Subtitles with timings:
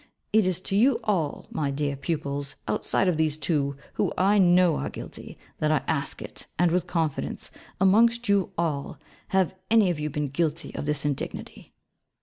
[0.33, 4.77] It is to you all, my dear pupils, outside of these two, who I know
[4.77, 9.99] are guilty, that I ask it, and with confidence amongst you all, have any of
[9.99, 11.75] you been guilty of this indignity?'